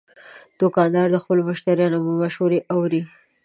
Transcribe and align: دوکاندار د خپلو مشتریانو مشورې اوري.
دوکاندار 0.59 1.07
د 1.11 1.17
خپلو 1.23 1.41
مشتریانو 1.49 1.97
مشورې 2.21 2.59
اوري. 2.73 3.01